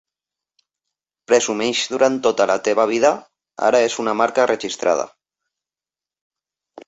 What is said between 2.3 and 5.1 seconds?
la teva vida" ara és una marca registrada.